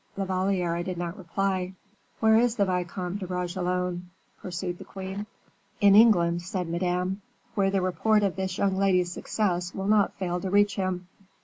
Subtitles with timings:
[0.17, 1.73] La Valliere did not reply.
[2.21, 4.09] "Where is the Vicomte de Bragelonne?"
[4.41, 5.27] pursued the queen.
[5.79, 7.21] "In England," said Madame,
[7.53, 11.07] "where the report of this young lady's success will not fail to reach him."